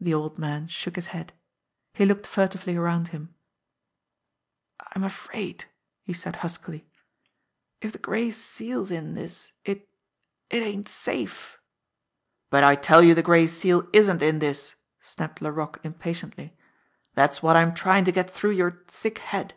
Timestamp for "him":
3.14-3.36